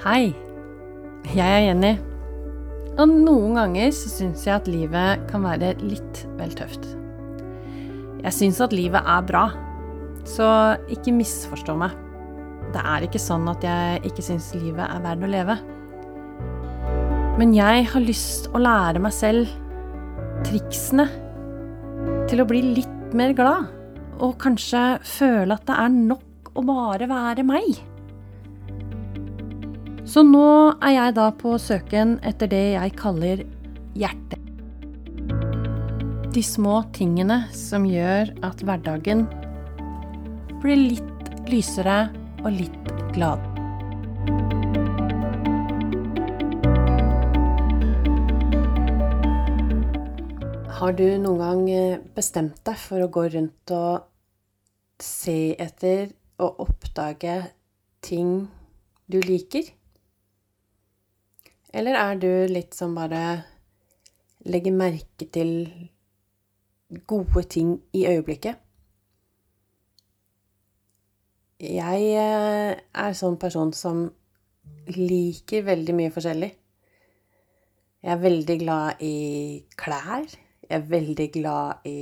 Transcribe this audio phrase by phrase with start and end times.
[0.00, 0.30] Hei,
[1.36, 1.90] jeg er Jenny.
[2.96, 6.86] Og noen ganger så syns jeg at livet kan være litt vel tøft.
[8.22, 9.42] Jeg syns at livet er bra,
[10.24, 10.48] så
[10.88, 11.92] ikke misforstå meg.
[12.72, 15.58] Det er ikke sånn at jeg ikke syns livet er verdt å leve.
[17.36, 19.52] Men jeg har lyst å lære meg selv
[20.48, 21.10] triksene
[22.32, 23.68] til å bli litt mer glad,
[24.16, 27.89] og kanskje føle at det er nok å bare være meg.
[30.10, 33.44] Så nå er jeg da på søken etter det jeg kaller
[33.94, 34.40] hjerte.
[36.34, 39.22] De små tingene som gjør at hverdagen
[40.64, 42.10] blir litt lysere
[42.42, 43.46] og litt glad.
[50.80, 54.08] Har du noen gang eh, bestemt deg for å gå rundt og
[54.98, 56.08] se etter
[56.42, 57.42] og oppdage
[58.02, 58.48] ting
[59.06, 59.76] du liker?
[61.70, 63.24] Eller er du litt som bare
[64.50, 65.52] legger merke til
[67.06, 68.58] gode ting i øyeblikket?
[71.60, 74.06] Jeg eh, er sånn person som
[74.96, 76.50] liker veldig mye forskjellig.
[78.00, 79.16] Jeg er veldig glad i
[79.76, 80.24] klær.
[80.64, 81.98] Jeg er veldig glad i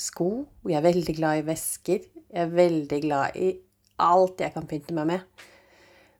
[0.00, 0.30] sko.
[0.66, 2.08] Jeg er veldig glad i vesker.
[2.26, 3.52] Jeg er veldig glad i
[4.02, 5.46] alt jeg kan pynte meg med.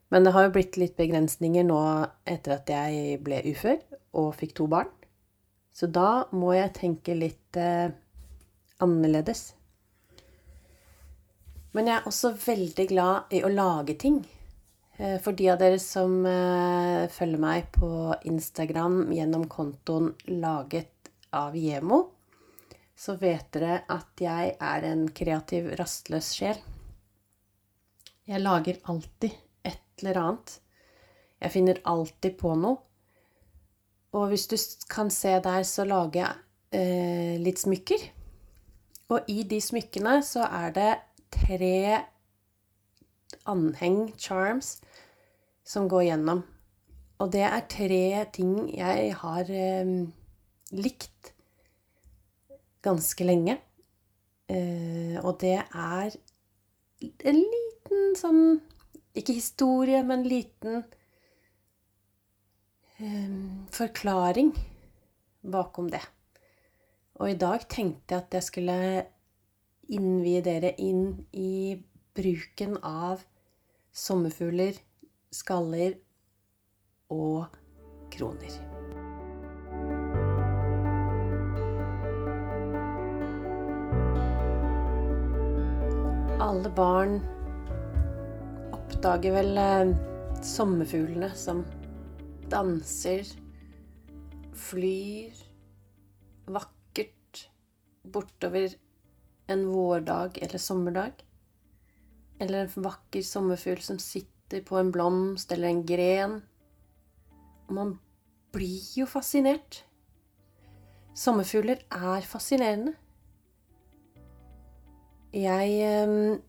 [0.09, 1.79] Men det har jo blitt litt begrensninger nå
[2.25, 3.77] etter at jeg ble ufør
[4.17, 4.89] og fikk to barn.
[5.73, 7.91] Så da må jeg tenke litt eh,
[8.81, 9.53] annerledes.
[11.77, 14.17] Men jeg er også veldig glad i å lage ting.
[14.97, 17.89] Eh, for de av dere som eh, følger meg på
[18.31, 20.09] Instagram gjennom kontoen
[20.41, 22.01] Laget av Jemo,
[22.99, 26.57] så vet dere at jeg er en kreativ, rastløs sjel.
[28.27, 29.37] Jeg lager alltid
[30.03, 30.59] eller annet.
[31.39, 32.77] Jeg finner alltid på noe.
[34.17, 34.57] Og hvis du
[34.89, 38.07] kan se der, så lager jeg eh, litt smykker.
[39.13, 40.89] Og i de smykkene så er det
[41.33, 41.99] tre
[43.49, 44.79] anheng, charms,
[45.65, 46.43] som går gjennom.
[47.19, 49.93] Og det er tre ting jeg har eh,
[50.73, 51.33] likt
[52.85, 53.59] ganske lenge.
[54.49, 56.15] Eh, og det er
[56.99, 58.43] en liten sånn
[59.17, 60.83] Ikke historie, men liten
[62.99, 63.31] eh,
[63.73, 64.53] forklaring
[65.41, 66.03] bakom det.
[67.19, 68.75] Og i dag tenkte jeg at jeg skulle
[69.89, 71.79] innvie dere inn i
[72.15, 73.25] bruken av
[73.95, 74.77] sommerfugler,
[75.33, 75.97] skaller
[77.09, 77.49] og
[78.13, 78.53] kroner.
[86.39, 87.19] Alle barn
[88.99, 89.91] oppdager vel eh,
[90.43, 91.61] sommerfuglene som
[92.51, 93.29] danser,
[94.51, 95.37] flyr
[96.51, 97.45] vakkert
[98.03, 98.75] bortover
[99.47, 101.23] en vårdag eller sommerdag.
[102.43, 106.35] Eller en vakker sommerfugl som sitter på en blomst eller en gren.
[107.69, 107.95] Og man
[108.51, 109.85] blir jo fascinert.
[111.15, 112.97] Sommerfugler er fascinerende.
[115.31, 116.43] Jeg eh,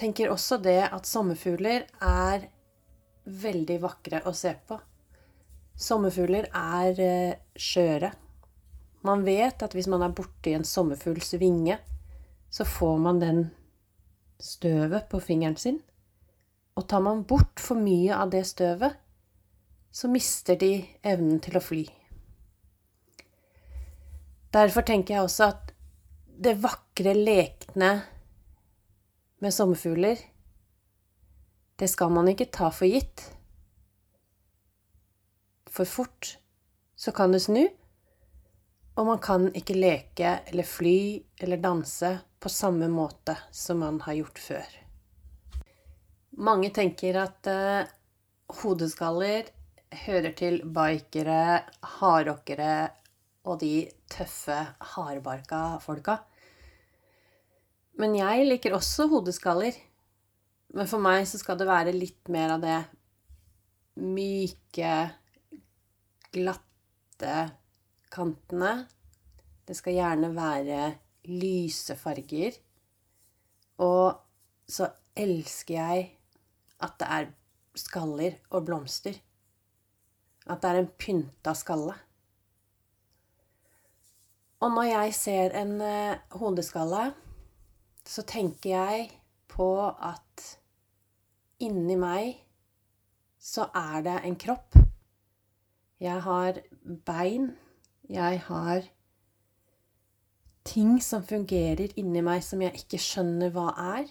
[0.00, 2.48] tenker også det at sommerfugler er
[3.30, 4.78] veldig vakre å se på.
[5.80, 8.10] Sommerfugler er eh, skjøre.
[9.06, 11.78] Man vet at hvis man er borti en sommerfugls vinge,
[12.50, 13.46] så får man den
[14.40, 15.78] støvet på fingeren sin.
[16.76, 18.96] Og tar man bort for mye av det støvet,
[19.92, 21.84] så mister de evnen til å fly.
[24.54, 25.72] Derfor tenker jeg også at
[26.40, 27.90] det vakre lekne
[29.40, 30.20] med sommerfugler,
[31.80, 33.24] det skal man ikke ta for gitt.
[35.70, 36.34] For fort
[37.00, 37.62] så kan det snu,
[39.00, 40.98] og man kan ikke leke eller fly
[41.40, 44.76] eller danse på samme måte som man har gjort før.
[46.40, 47.88] Mange tenker at uh,
[48.60, 49.48] hodeskaller
[50.04, 51.62] hører til bikere,
[51.98, 52.90] hardrockere
[53.48, 54.58] og de tøffe,
[54.92, 56.20] hardbarka folka.
[58.00, 59.76] Men jeg liker også hodeskaller.
[60.72, 62.78] Men for meg så skal det være litt mer av det
[64.00, 64.94] myke,
[66.32, 67.34] glatte
[68.14, 68.74] kantene.
[69.66, 70.80] Det skal gjerne være
[71.28, 72.56] lyse farger.
[73.84, 74.16] Og
[74.70, 74.88] så
[75.18, 76.06] elsker jeg
[76.80, 77.32] at det er
[77.76, 79.18] skaller og blomster.
[80.48, 81.96] At det er en pynta skalle.
[84.60, 87.10] Og når jeg ser en uh, hodeskalle
[88.08, 89.10] så tenker jeg
[89.50, 90.46] på at
[91.60, 92.38] inni meg
[93.40, 94.76] så er det en kropp.
[96.00, 96.60] Jeg har
[97.08, 97.50] bein.
[98.10, 98.86] Jeg har
[100.66, 104.08] ting som fungerer inni meg som jeg ikke skjønner hva er.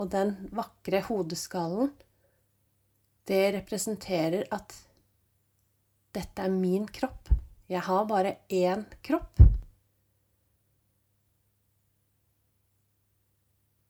[0.00, 1.92] Og den vakre hodeskallen,
[3.28, 4.74] det representerer at
[6.12, 7.30] dette er min kropp.
[7.70, 9.51] Jeg har bare én kropp.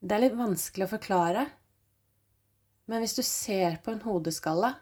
[0.03, 1.45] Det er litt vanskelig å forklare,
[2.91, 4.73] men hvis du ser på en hodeskalle,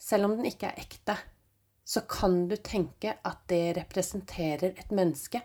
[0.00, 1.16] selv om den ikke er ekte,
[1.84, 5.42] så kan du tenke at det representerer et menneske,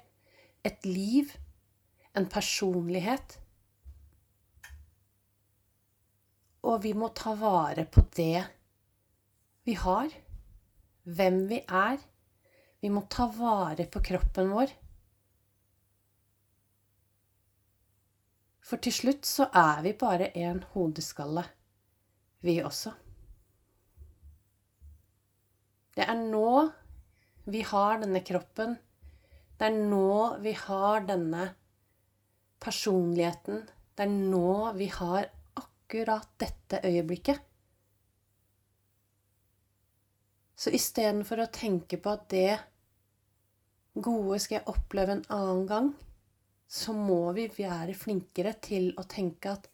[0.64, 1.34] et liv,
[2.16, 3.36] en personlighet.
[6.64, 8.40] Og vi må ta vare på det
[9.68, 10.16] vi har,
[11.04, 12.00] hvem vi er.
[12.80, 14.72] Vi må ta vare på kroppen vår.
[18.66, 21.44] For til slutt så er vi bare en hodeskalle,
[22.46, 22.94] vi også.
[25.96, 26.50] Det er nå
[27.46, 28.74] vi har denne kroppen.
[29.56, 31.46] Det er nå vi har denne
[32.60, 33.62] personligheten.
[33.96, 35.30] Det er nå vi har
[35.62, 37.38] akkurat dette øyeblikket.
[40.56, 42.58] Så istedenfor å tenke på at det
[43.94, 45.94] gode skal jeg oppleve en annen gang,
[46.68, 49.70] så må vi være flinkere til å tenke at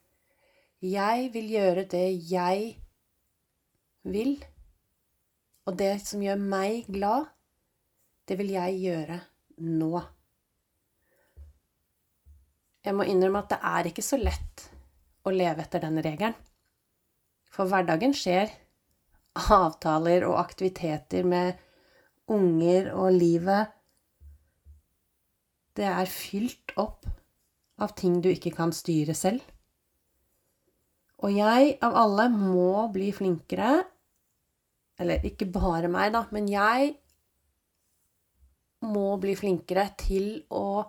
[0.82, 2.72] jeg vil gjøre det jeg
[4.12, 4.34] vil,
[5.70, 7.30] og det som gjør meg glad,
[8.28, 9.20] det vil jeg gjøre
[9.62, 10.02] nå.
[12.82, 14.66] Jeg må innrømme at det er ikke så lett
[15.22, 16.34] å leve etter den regelen.
[17.52, 18.50] For hverdagen skjer.
[19.38, 21.60] Avtaler og aktiviteter med
[22.32, 23.70] unger og livet
[25.78, 27.08] det er fylt opp
[27.82, 29.42] av ting du ikke kan styre selv.
[31.22, 33.84] Og jeg, av alle, må bli flinkere
[35.02, 36.92] Eller ikke bare meg, da, men jeg
[38.86, 40.84] må bli flinkere til å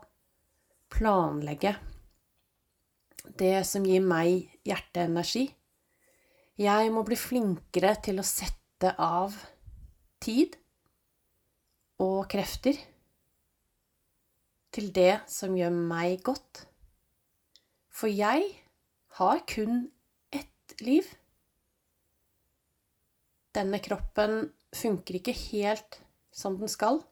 [0.93, 1.73] planlegge
[3.41, 5.47] det som gir meg hjerteenergi.
[6.61, 9.37] Jeg må bli flinkere til å sette av
[10.21, 10.59] tid
[12.03, 12.77] og krefter
[14.73, 16.65] til det som gjør meg godt.
[17.93, 18.47] For jeg
[19.19, 19.85] har kun
[20.33, 21.05] ett liv.
[23.53, 26.01] Denne kroppen funker ikke helt
[26.33, 27.03] som den skal,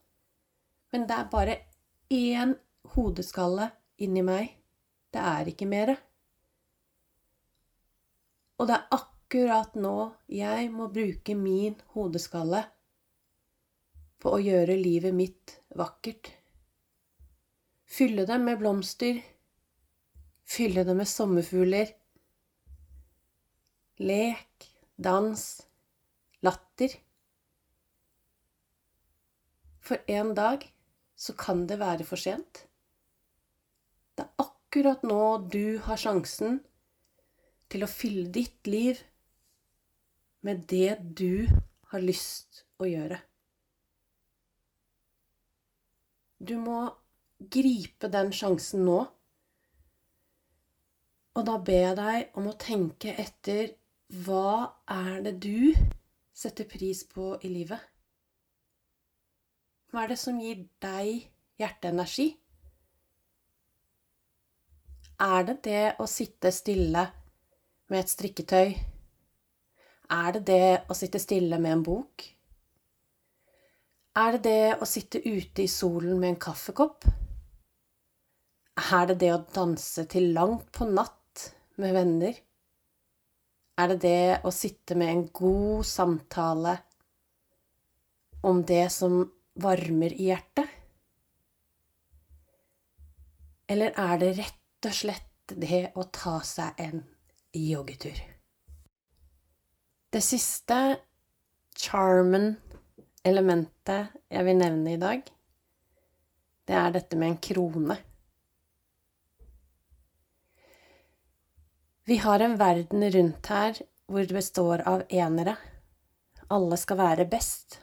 [0.93, 1.59] men det er bare
[2.11, 2.57] én
[2.95, 3.69] hodeskalle
[4.01, 4.57] inni meg.
[5.13, 5.99] Det er ikke mere.
[8.57, 9.95] Og det er akkurat nå
[10.33, 12.65] jeg må bruke min hodeskalle
[14.21, 16.40] på å gjøre livet mitt vakkert.
[17.91, 19.19] Fylle dem med blomster.
[20.47, 21.91] Fylle dem med sommerfugler.
[24.01, 25.43] Lek, dans,
[26.47, 26.95] latter.
[29.83, 30.69] For en dag
[31.19, 32.65] så kan det være for sent.
[34.15, 36.61] Det er akkurat nå du har sjansen
[37.71, 39.03] til å fylle ditt liv
[40.47, 41.51] med det du
[41.91, 43.19] har lyst å gjøre.
[46.41, 46.87] Du må
[47.41, 48.99] gripe den sjansen nå.
[51.39, 53.73] Og da ber jeg deg om å tenke etter
[54.27, 55.71] hva er det du
[56.35, 57.79] setter pris på i livet?
[59.91, 61.25] Hva er det som gir deg
[61.61, 62.29] hjerteenergi?
[65.21, 67.05] Er det det å sitte stille
[67.91, 68.75] med et strikketøy?
[70.11, 72.27] Er det det å sitte stille med en bok?
[74.19, 77.07] Er det det å sitte ute i solen med en kaffekopp?
[78.81, 82.39] Er det det å danse til langt på natt med venner?
[83.81, 86.75] Er det det å sitte med en god samtale
[88.47, 89.21] om det som
[89.61, 90.69] varmer i hjertet?
[93.71, 97.05] Eller er det rett og slett det å ta seg en
[97.55, 98.17] joggetur?
[100.11, 100.79] Det siste
[101.79, 102.57] charmen,
[103.23, 105.23] elementet, jeg vil nevne i dag,
[106.67, 107.97] det er dette med en krone.
[112.11, 113.77] Vi har en verden rundt her
[114.11, 115.53] hvor det består av enere.
[116.51, 117.77] Alle skal være best.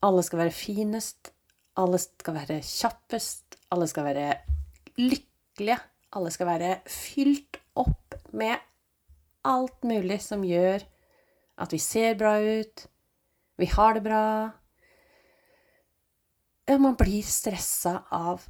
[0.00, 1.34] Alle skal være finest.
[1.76, 3.58] Alle skal være kjappest.
[3.68, 4.30] Alle skal være
[4.96, 5.76] lykkelige.
[6.16, 8.56] Alle skal være fylt opp med
[9.44, 10.86] alt mulig som gjør
[11.60, 12.86] at vi ser bra ut,
[13.60, 14.22] vi har det bra.
[16.80, 18.48] Man blir stressa av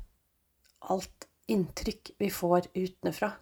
[0.95, 3.33] alt inntrykk vi får utenfra.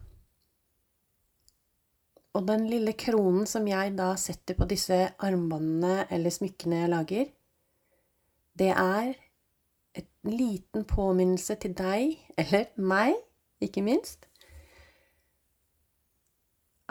[2.33, 7.31] Og den lille kronen som jeg da setter på disse armbåndene eller smykkene jeg lager,
[8.57, 9.13] det er
[10.01, 13.17] en liten påminnelse til deg, eller meg,
[13.63, 14.27] ikke minst,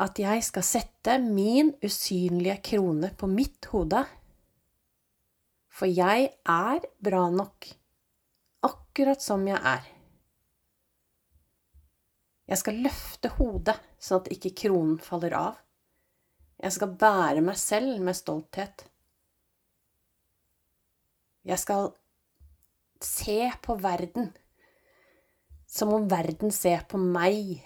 [0.02, 4.02] at jeg skal sette min usynlige krone på mitt hode.
[5.72, 7.68] For jeg er bra nok,
[8.66, 9.86] akkurat som jeg er.
[12.52, 15.60] Jeg skal løfte hodet sånn at ikke kronen faller av.
[16.62, 18.86] Jeg skal bære meg selv med stolthet.
[21.48, 21.90] Jeg skal
[23.02, 24.30] se på verden
[25.72, 27.62] som om verden ser på meg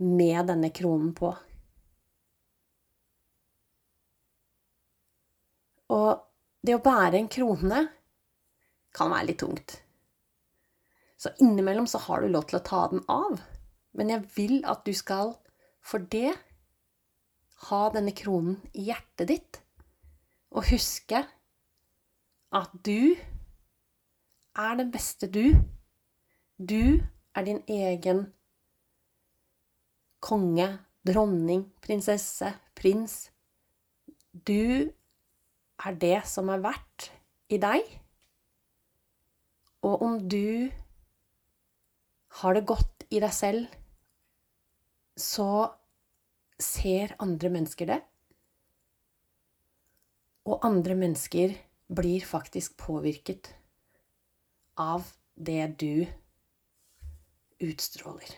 [0.00, 1.30] med denne kronen på.
[5.90, 6.10] Og
[6.64, 7.84] det å bære en krone
[8.96, 9.76] kan være litt tungt.
[11.20, 13.42] Så innimellom så har du lov til å ta den av.
[13.96, 15.34] Men jeg vil at du skal,
[15.82, 16.34] for det,
[17.68, 19.60] ha denne kronen i hjertet ditt.
[20.50, 21.24] Og huske
[22.50, 23.14] at du
[24.58, 25.54] er den beste du.
[26.58, 27.00] Du
[27.34, 28.26] er din egen
[30.20, 30.68] konge,
[31.06, 33.30] dronning, prinsesse, prins.
[34.32, 34.90] Du
[35.80, 37.10] er det som er verdt
[37.50, 37.86] i deg.
[39.86, 40.68] Og om du
[42.40, 43.66] har det godt i deg selv,
[45.18, 45.50] så
[46.60, 47.98] ser andre mennesker det.
[50.48, 51.56] Og andre mennesker
[51.90, 53.50] blir faktisk påvirket
[54.80, 56.06] av det du
[57.60, 58.30] utstråler.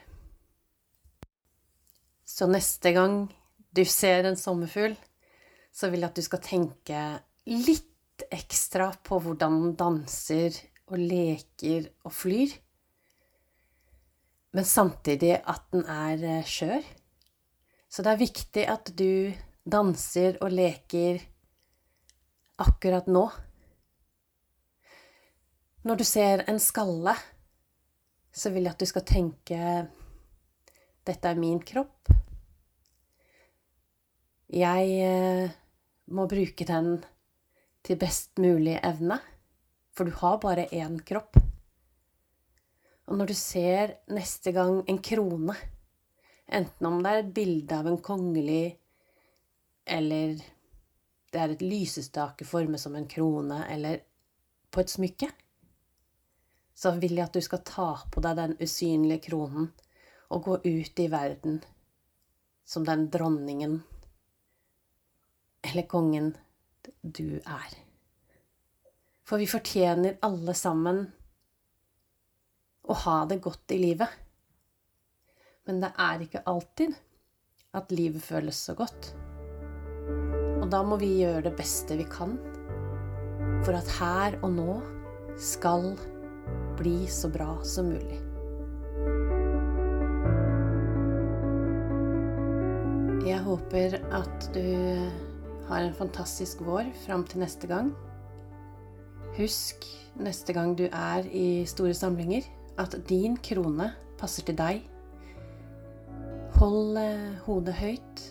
[2.24, 3.16] Så neste gang
[3.72, 4.96] du ser en sommerfugl,
[5.72, 7.04] så vil jeg at du skal tenke
[7.48, 10.56] litt ekstra på hvordan den danser
[10.90, 12.52] og leker og flyr
[14.52, 16.84] men samtidig at den er eh, skjør.
[17.88, 19.32] Så det er viktig at du
[19.64, 21.20] danser og leker
[22.62, 23.26] akkurat nå.
[25.82, 27.14] Når du ser en skalle,
[28.32, 29.60] så vil jeg at du skal tenke
[31.02, 32.12] dette er min kropp.
[34.52, 35.54] Jeg eh,
[36.12, 36.94] må bruke den
[37.82, 39.18] til best mulig evne,
[39.96, 41.40] for du har bare én kropp.
[43.12, 45.52] Og når du ser neste gang en krone,
[46.48, 48.78] enten om det er et bilde av en kongelig,
[49.84, 50.40] eller
[51.28, 54.00] det er et lysestake formet som en krone, eller
[54.72, 55.28] på et smykke,
[56.72, 59.68] så vil jeg at du skal ta på deg den usynlige kronen
[60.32, 61.60] og gå ut i verden
[62.64, 63.82] som den dronningen
[65.68, 66.32] eller kongen
[67.04, 67.74] du er.
[69.22, 71.04] For vi fortjener alle sammen
[72.88, 74.08] å ha det godt i livet.
[75.68, 76.96] Men det er ikke alltid
[77.78, 79.12] at livet føles så godt.
[80.62, 82.36] Og da må vi gjøre det beste vi kan
[83.62, 84.72] for at her og nå
[85.38, 85.92] skal
[86.78, 88.18] bli så bra som mulig.
[93.22, 94.66] Jeg håper at du
[95.68, 97.92] har en fantastisk vår fram til neste gang.
[99.38, 99.86] Husk
[100.20, 102.42] neste gang du er i store samlinger,
[102.80, 104.82] at din krone passer til deg.
[106.58, 108.22] Hold eh, hodet høyt.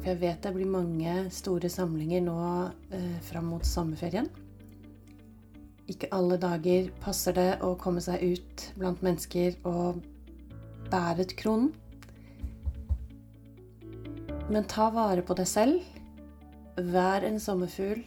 [0.00, 2.38] For jeg vet det blir mange store samlinger nå
[2.94, 4.28] eh, fram mot sommerferien.
[5.90, 10.00] Ikke alle dager passer det å komme seg ut blant mennesker og
[10.92, 11.72] bære et kronen.
[14.48, 15.84] Men ta vare på deg selv.
[16.74, 18.02] Vær en sommerfugl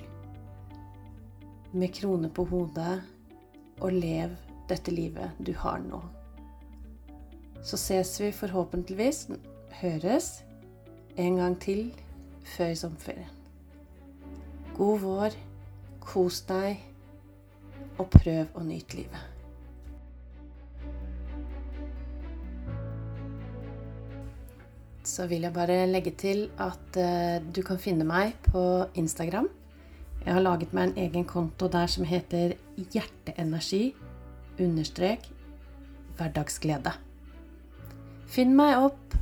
[1.77, 3.00] med krone på hodet,
[3.81, 4.33] og lev
[4.69, 6.01] dette livet du har nå.
[7.63, 9.27] Så ses vi forhåpentligvis,
[9.81, 10.43] høres,
[11.17, 11.89] en gang til
[12.55, 13.33] før sommerferien.
[14.77, 15.36] God vår,
[16.05, 16.77] kos deg,
[17.97, 19.33] og prøv å nyte livet.
[25.07, 28.62] Så vil jeg bare legge til at uh, du kan finne meg på
[29.00, 29.47] Instagram.
[30.25, 33.95] Jeg har laget meg en egen konto der som heter Hjerteenergi
[34.63, 35.27] understrek
[36.17, 36.93] hverdagsglede.
[38.27, 39.17] Finn meg opp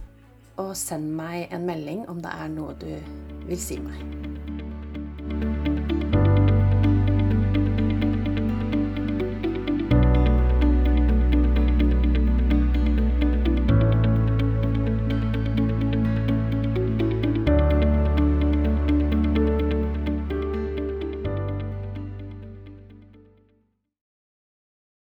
[0.62, 2.92] og send meg en melding om det er noe du
[3.46, 4.25] vil si meg.